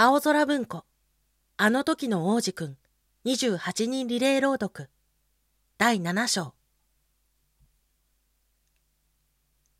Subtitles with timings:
[0.00, 0.84] 青空文庫。
[1.56, 2.76] あの時の王子くん。
[3.24, 4.90] 28人リレー朗読。
[5.76, 6.54] 第7章。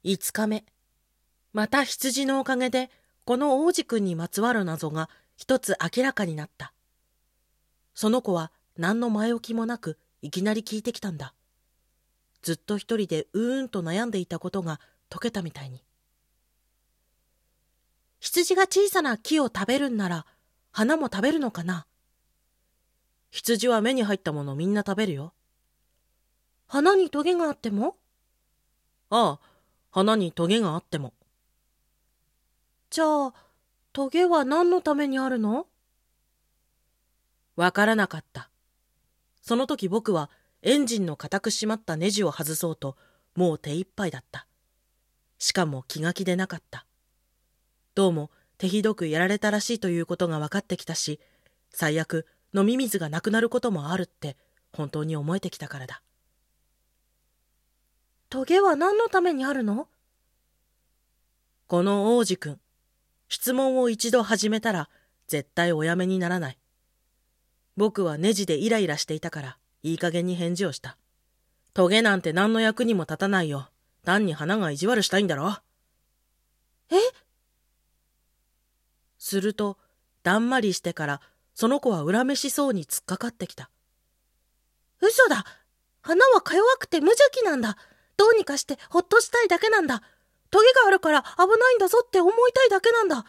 [0.03, 0.65] 5日目。
[1.53, 2.91] また羊のおかげで
[3.25, 6.73] この王子くんにまつわる謎が一つ明らかになった。
[7.95, 11.33] その子は何の前置きもなくいきなり聞いてきたんだ。
[12.43, 14.81] ずっと一人でうーんと悩んでいたことが
[15.11, 15.85] 解けたみたいに。
[18.21, 20.27] 羊が小さな木を食べるんなら、
[20.71, 21.87] 花も食べるのかな？
[23.31, 25.35] 羊は目に入ったものみんな食べるよ。
[26.67, 27.97] 花にトゲがあっても？
[29.11, 29.41] ああ、
[29.91, 31.15] 花にトゲがあっても。
[32.91, 33.35] じゃあ、
[33.93, 35.67] トゲは何のためにあるの？
[37.57, 38.51] わからなかった。
[39.43, 40.31] その時僕は
[40.63, 42.97] エンジンの固く閉まったネジを外そうと、
[43.35, 44.47] もう手一杯だった。
[45.39, 46.85] しかも気が気でなかった。
[47.99, 51.19] どうも手ひどくやられたらしいということが分かってきたし、
[51.69, 54.37] 最悪飲み水がなくなることもあるって
[54.73, 56.01] 本当に思えてきたからだ。
[58.31, 59.89] トゲは何のためにあるの？
[61.67, 62.61] この王子くん、
[63.29, 64.89] 質問を一度始めたら
[65.27, 66.59] 絶対おやめにならない。
[67.77, 70.99] 僕はネジでイライラしていたからいい加減に返事をした。
[71.75, 73.71] トゲなんて何の役にも立たないよ。
[74.05, 75.57] 単に花が意地悪したいんだろ。
[76.93, 76.95] え？
[79.29, 79.79] すると、
[80.23, 81.21] だんまりしてから、
[81.55, 83.71] その子は恨めしそうに突っかかってきた。
[85.01, 85.45] 嘘だ
[86.01, 87.77] 花はか弱くて無邪気なんだ
[88.17, 90.03] どうにかしてほっとしたいだけなんだ
[90.51, 93.25] トゲがあるから危ないんだぞって思いたいだけなんだ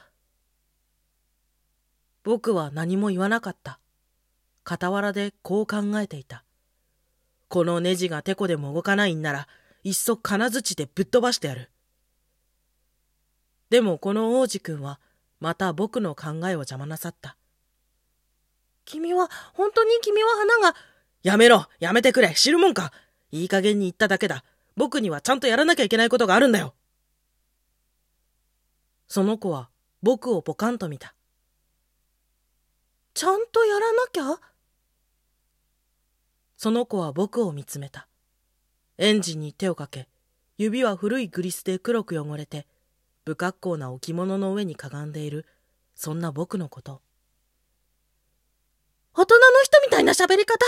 [2.23, 3.79] 僕は何も言わなかった。
[4.65, 6.43] 傍らでこう考えていた。
[7.47, 9.47] このネジがてこでも動かないんなら、
[9.83, 11.71] いっそ金槌でぶっ飛ばしてやる。
[13.69, 14.99] でもこの王子くんは、
[15.39, 17.37] また僕の考えを邪魔なさった。
[18.85, 20.75] 君は、本当に君は花が。
[21.21, 22.91] やめろやめてくれ知るもんか
[23.31, 24.43] いい加減に言っただけだ。
[24.75, 26.73] 僕にはちゃんとやらなきゃいけないことがあるんだよ。
[29.07, 29.69] その子は
[30.01, 31.13] 僕をポカンと見た。
[33.13, 34.39] ちゃんとやらなきゃ？
[36.55, 38.07] その子は僕を見つめた。
[38.97, 40.07] エンジンに手をかけ、
[40.57, 42.67] 指は古いグリスで黒く汚れて、
[43.29, 45.45] 不格好な置物の上にかがんでいる、
[45.93, 47.03] そんな僕のこと。
[49.13, 50.65] 大人の人みたいな喋り方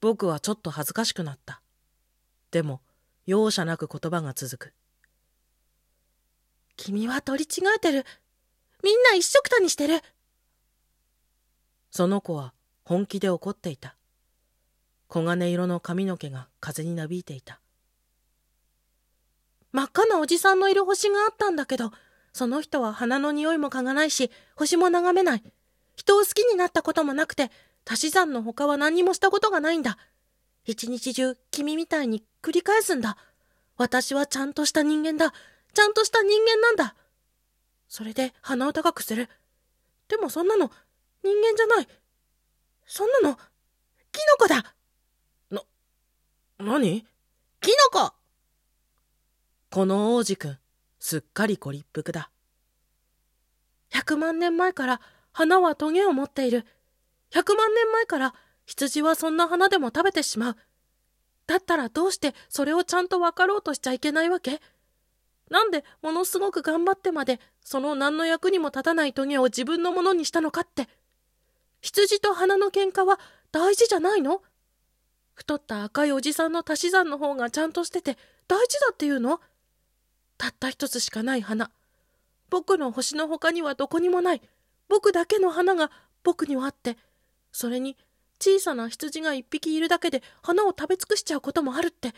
[0.00, 1.60] 僕はちょっと恥ずかしくなった。
[2.52, 2.80] でも、
[3.26, 4.72] 容赦なく言葉が続く。
[6.76, 8.06] 君は取り違えてる。
[8.82, 10.00] みんな一緒くたにしてる。
[11.90, 13.94] その子は本気で怒っていた。
[15.10, 17.60] 黄金色の髪の毛が風になびいていた。
[19.76, 21.92] 真っ赤なおじさんのいる星があったんだけど、
[22.32, 25.42] その人は花の匂いも嗅がないし、星も眺めない。
[25.96, 27.50] 人を好きになったこともなくて、
[27.86, 29.98] 足し算の他は何にもしたことがないんだ。
[30.64, 33.18] 一日中、君みたいに繰り返すんだ。
[33.76, 35.34] 私はちゃんとした人間だ。
[35.74, 36.96] ちゃんとした人間なんだ。
[37.86, 39.28] それで鼻を高くする。
[40.08, 40.70] でもそんなの、
[41.22, 41.88] 人間じゃない。
[42.86, 44.74] そんなの、キノコだ
[45.50, 45.62] な、
[46.60, 47.06] 何？
[47.60, 48.14] キノコ
[49.70, 50.58] この王子くん、
[50.98, 52.30] すっかりご立腹だ。
[53.90, 55.00] 百万年前から
[55.32, 56.64] 花はトゲを持っている。
[57.30, 58.34] 百万年前から
[58.64, 60.56] 羊はそんな花でも食べてしまう。
[61.46, 64.60] だったらどうしてそれをちゃんと分かろうとしちゃいけないわけ？
[65.50, 70.88] なんでものすごく頑張ってまでその何の役にも立たないトゲを自分のものにしたのかって？
[71.82, 73.20] 羊と花の喧嘩は
[73.52, 74.42] 大事じゃないの？
[75.34, 78.16] 太った赤いおじさんの足し算の方がちゃんとしてて
[78.48, 79.40] 大事だっていうの？
[80.38, 81.70] たった一つしかない花。
[82.50, 84.42] 僕の星の他にはどこにもない。
[84.88, 85.90] 僕だけの花が
[86.22, 86.96] 僕にはあって、
[87.52, 87.96] それに
[88.38, 92.14] 小さな羊が一匹いるだけで花を食べ尽くしちゃうこともあるって。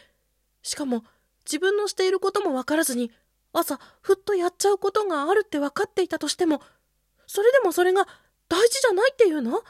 [0.62, 1.04] しかも
[1.44, 3.10] 自分のしていることもわからずに、
[3.52, 6.60] 朝ふっとやっちゃうことがあるって分かっていたとしても、
[7.26, 8.06] それでもそれが
[8.48, 9.62] 大事じゃないっていうの？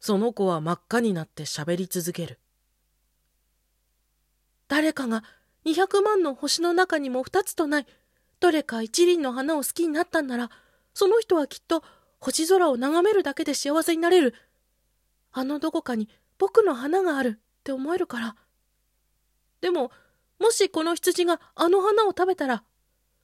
[0.00, 2.40] その子は真っ赤になって喋り続ける。
[4.66, 5.22] 誰かが
[5.64, 7.86] 200万の星の中にも2つとない、
[8.40, 10.50] どれか一輪の花を好きになったんなら、
[10.94, 11.82] その人はきっと
[12.18, 14.34] 星空を眺めるだけで幸せになれる。
[15.32, 18.36] あのどこかに僕の花があるって思えるから。
[19.60, 19.90] でも、
[20.38, 22.64] もしこの羊があの花を食べたら、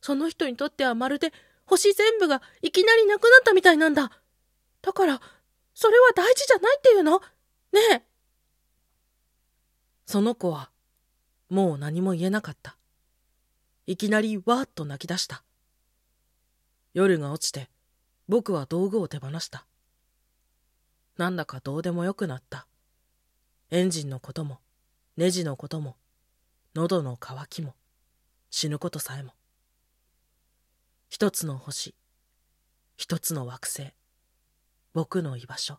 [0.00, 1.32] その人にとってはまるで
[1.67, 4.12] 星全部がいきなりなくなったみたいなんだ。
[4.81, 5.20] だから、
[5.75, 7.20] それは大事じゃないっていうの？
[7.73, 8.02] ねえ。
[10.06, 10.70] その子は
[11.48, 12.76] もう何も言えなかった。
[13.86, 15.42] いきなりわーっと泣き出した。
[16.94, 17.68] 夜が落ちて
[18.28, 19.66] 僕は道具を手放した
[21.16, 22.66] なんだかどうでもよくなった
[23.70, 24.58] エンジンのことも
[25.16, 25.96] ネジのことも
[26.74, 27.74] 喉の渇きも
[28.50, 29.32] 死ぬことさえも
[31.08, 31.94] 一つの星
[32.96, 33.92] 一つの惑星
[34.92, 35.78] 僕の居場所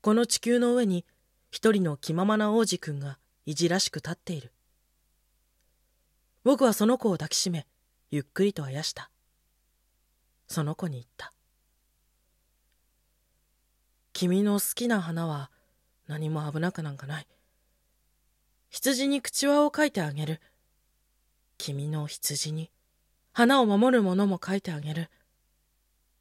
[0.00, 1.04] この地球の上に
[1.50, 4.52] 一人の気ままな王子くんがいじらしく立っている。
[6.44, 7.66] 僕はその子を抱きしめ
[8.10, 9.10] ゆっくりとあやした。
[10.48, 11.32] その子に言った
[14.12, 15.50] 君の好きな花は
[16.06, 17.26] 何も危なくなんかない。
[18.68, 20.40] 羊に口輪を描いてあげる。
[21.58, 22.70] 君の羊に
[23.32, 25.10] 花を守るものも描いてあげる。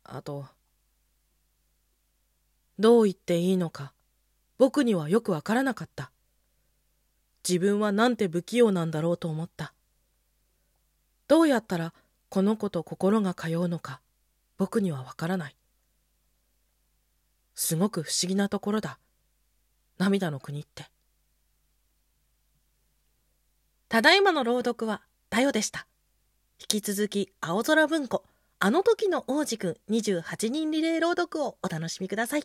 [0.03, 0.45] あと
[2.79, 3.93] どう言っていいのか
[4.57, 6.11] 僕にはよくわからなかった。
[7.47, 9.73] 自分はなんて不器用なんだろうと思った。
[11.27, 11.93] どうやったら
[12.29, 14.01] この子と心が通うのか
[14.57, 15.55] 僕にはわからない。
[17.55, 18.99] すごく不思議なところだ。
[19.97, 20.89] 涙の国って。
[23.89, 25.87] ただいまの朗読はタヨでした。
[26.59, 28.23] 引き続き青空文庫
[28.59, 32.43] あの時の王子くん28人リレー朗読をお楽しみください。